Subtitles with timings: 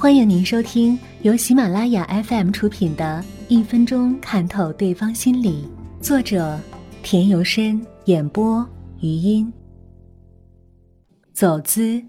[0.00, 5.68] 欢迎您收听由喜马拉雅 FM 出品的《一分钟看透对方心理》，
[6.00, 6.56] 作者
[7.02, 8.64] 田由深，演播
[9.00, 9.52] 余音。
[11.32, 12.00] 走姿，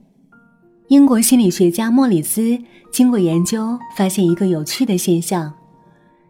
[0.89, 2.59] 英国心理学家莫里斯
[2.91, 5.51] 经过研究，发现一个有趣的现象：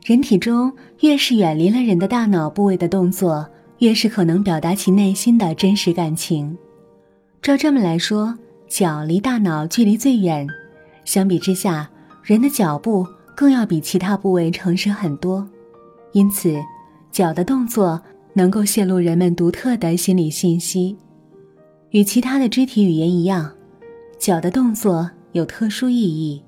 [0.06, 0.72] 人体中
[1.02, 3.46] 越是远离了人的大脑部位的动作，
[3.80, 6.58] 越是可能表达其内心的真实感情。
[7.42, 8.40] 照这么来说，
[8.70, 10.48] 脚离大脑距离最远。
[11.10, 11.90] 相比之下，
[12.22, 13.04] 人的脚步
[13.36, 15.44] 更要比其他部位诚实很多，
[16.12, 16.56] 因此，
[17.12, 18.00] 脚的动作
[18.36, 20.96] 能够泄露人们独特的心理信息。
[21.90, 23.52] 与其他的肢体语言一样，
[24.20, 26.44] 脚的动作有特殊意义。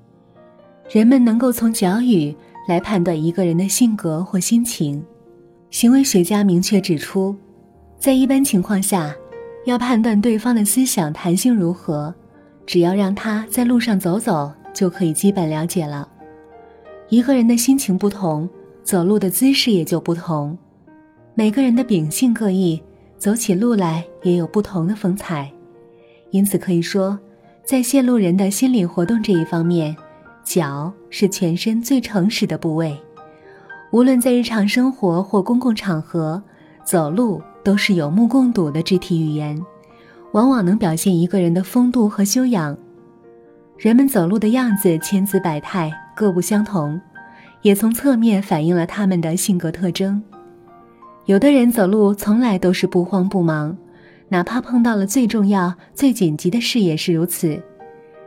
[0.88, 2.32] 人们能够从脚语
[2.68, 5.04] 来判断一个人的性格或心情。
[5.70, 7.34] 行为学家明确指出，
[7.98, 9.12] 在一般情况下，
[9.66, 12.14] 要判断对方的思想弹性如何。
[12.66, 16.08] 只要让他在路上走走，就可以基本了解了。
[17.08, 18.48] 一个人的心情不同，
[18.82, 20.56] 走路的姿势也就不同。
[21.34, 22.82] 每个人的秉性各异，
[23.18, 25.50] 走起路来也有不同的风采。
[26.30, 27.18] 因此可以说，
[27.64, 29.94] 在泄露人的心理活动这一方面，
[30.42, 32.96] 脚是全身最诚实的部位。
[33.90, 36.42] 无论在日常生活或公共场合，
[36.82, 39.62] 走路都是有目共睹的肢体语言。
[40.32, 42.76] 往往能表现一个人的风度和修养。
[43.76, 47.00] 人们走路的样子千姿百态，各不相同，
[47.62, 50.22] 也从侧面反映了他们的性格特征。
[51.26, 53.76] 有的人走路从来都是不慌不忙，
[54.28, 57.60] 哪怕碰到了最重要、最紧急的事也是如此。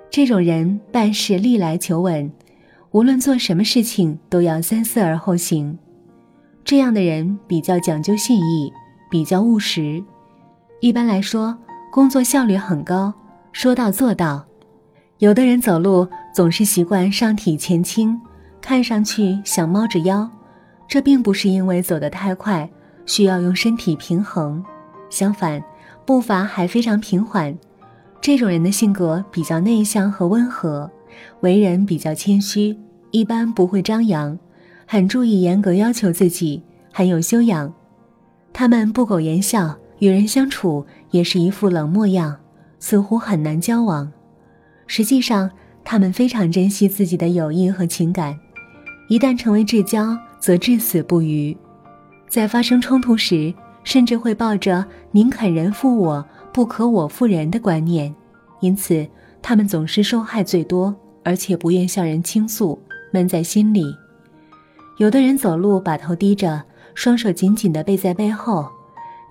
[0.10, 2.32] 这种人办事历来求稳，
[2.92, 5.78] 无论做什么事情都要三思而后行。
[6.64, 8.72] 这样的人比较讲究信义，
[9.10, 10.04] 比较务实。
[10.82, 11.58] 一般来说。
[11.96, 13.14] 工作效率很高，
[13.54, 14.46] 说到做到。
[15.20, 18.20] 有的人走路总是习惯上体前倾，
[18.60, 20.30] 看上去像猫着腰，
[20.90, 22.70] 这并不是因为走得太快，
[23.06, 24.62] 需要用身体平衡。
[25.10, 25.64] 相反，
[26.06, 27.58] 步伐还非常平缓。
[28.20, 30.92] 这种人的性格比较内向和温和，
[31.40, 32.78] 为人比较谦虚，
[33.12, 34.38] 一般不会张扬，
[34.86, 36.62] 很注意严格要求自己，
[36.92, 37.74] 很有修养。
[38.52, 39.74] 他们不苟言笑。
[40.06, 42.38] 与人相处也是一副冷漠样，
[42.78, 44.12] 似乎很难交往。
[44.86, 45.50] 实际上，
[45.84, 48.38] 他们非常珍惜自己的友谊和情感，
[49.10, 51.58] 一旦成为至交，则至死不渝。
[52.30, 53.52] 在发生冲突时，
[53.84, 56.24] 甚至会抱着“宁肯人负我，
[56.54, 58.14] 不可我负人”的观念。
[58.60, 59.08] 因此，
[59.42, 62.80] 他们总是受害最多，而且不愿向人倾诉，
[63.12, 63.84] 闷在心里。
[65.00, 66.62] 有的人走路把头低着，
[66.94, 68.70] 双手紧紧地背在背后。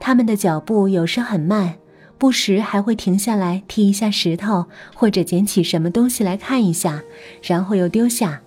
[0.07, 1.77] 他们的脚步有时很慢，
[2.19, 7.03] 不时还会停下来踢一下石头，或者捡起什么东西来看一下，
[7.43, 8.43] 然后又丢下。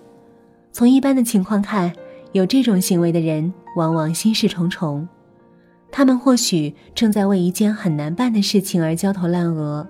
[0.70, 1.92] 从一般的情况看，
[2.30, 5.08] 有这种行为的人往往心事重重，
[5.90, 9.84] 他们或许正在为一件很难办的事情而焦头烂额。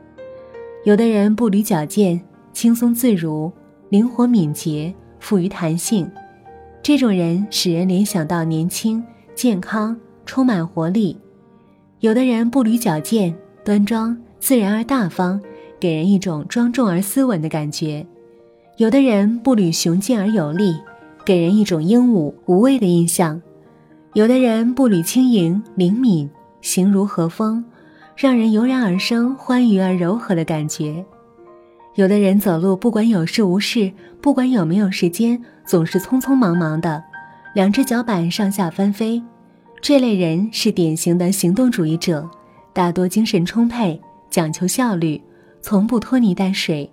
[0.86, 2.18] 有的人步履矫健，
[2.54, 3.52] 轻松自如，
[3.90, 6.10] 灵活敏捷，富于弹性，
[6.82, 9.04] 这种人使人联想到年轻、
[9.34, 11.18] 健康、充满活力。
[12.00, 15.40] 有的人步履矫健、端庄、自然而大方，
[15.80, 18.06] 给人一种庄重而斯文的感觉；
[18.76, 20.76] 有的人步履雄健而有力，
[21.24, 23.40] 给人一种英武无畏的印象；
[24.12, 27.64] 有的人步履轻盈、灵敏，形如和风，
[28.14, 31.04] 让人油然而生欢愉而柔和的感觉；
[31.96, 37.02] 有的人走路不管有事无事，不管有没有时间，总是匆匆忙忙的，
[37.56, 39.20] 两只脚板上下翻飞。
[39.80, 42.28] 这类人是典型的行动主义者，
[42.72, 45.22] 大多精神充沛，讲求效率，
[45.62, 46.90] 从不拖泥带水。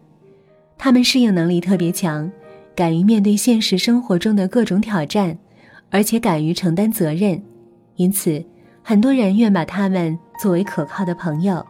[0.78, 2.32] 他们适应能力特别强，
[2.76, 5.38] 敢于面对现实生活中的各种挑战，
[5.90, 7.42] 而且敢于承担责任。
[7.96, 8.44] 因此，
[8.84, 11.66] 很多人愿把他们作为可靠的朋友。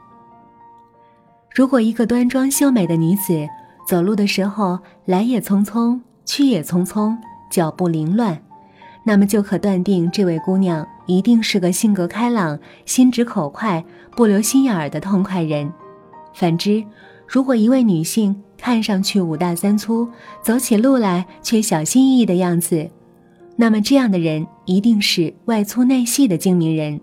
[1.54, 3.48] 如果一个端庄秀美的女子
[3.88, 7.16] 走路的时候来也匆匆，去也匆匆，
[7.50, 8.38] 脚步凌乱，
[9.06, 10.86] 那么就可断定这位姑娘。
[11.06, 13.86] 一定是个性格开朗、心直口快、
[14.16, 15.72] 不留心眼儿的痛快人。
[16.34, 16.84] 反之，
[17.28, 20.10] 如果一位女性看上去五大三粗，
[20.42, 22.90] 走起路来却小心翼翼的样子，
[23.56, 27.00] 那么这样的人一定是外粗内细的精明人。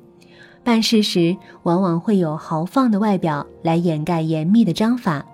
[0.65, 5.25] 办事时往往会有豪放的外表来掩盖严密的章法。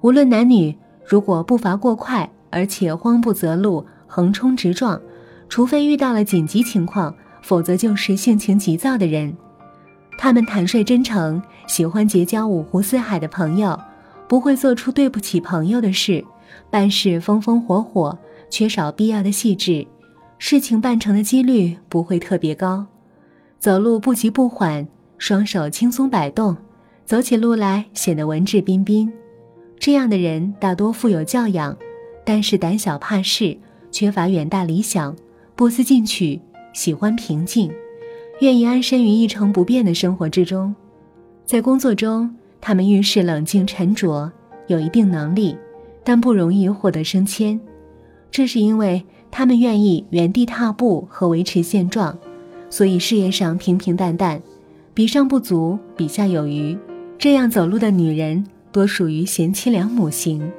[0.00, 0.76] 无论男女，
[1.06, 5.00] 如果步伐过快，而且慌不择路、横冲直撞，
[5.48, 7.14] 除非遇到了紧急情况。
[7.44, 9.36] 否则就是性情急躁的人，
[10.16, 13.78] 他们坦率真诚，喜欢结交五湖四海的朋友，
[14.26, 16.24] 不会做出对不起朋友的事，
[16.70, 18.18] 办事风风火火，
[18.48, 19.86] 缺少必要的细致，
[20.38, 22.86] 事情办成的几率不会特别高。
[23.58, 24.88] 走路不急不缓，
[25.18, 26.56] 双手轻松摆动，
[27.04, 29.12] 走起路来显得文质彬彬。
[29.78, 31.76] 这样的人大多富有教养，
[32.24, 33.54] 但是胆小怕事，
[33.90, 35.14] 缺乏远大理想，
[35.56, 36.40] 不思进取，
[36.72, 37.70] 喜欢平静，
[38.40, 40.74] 愿意安身于一成不变的生活之中。
[41.46, 44.32] 在工作中，他们遇事冷静沉着，
[44.66, 45.56] 有一定能力，
[46.02, 47.60] 但不容易获得升迁。
[48.32, 52.18] 这是因为他们愿意原地踏步和维持现状。
[52.68, 54.42] 所以事业上平平淡淡，
[54.92, 56.76] 比上不足，比下有余。
[57.16, 60.50] 这样走路的女人多属于贤妻良母型。